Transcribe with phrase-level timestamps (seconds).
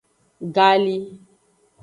[0.55, 0.97] Gali.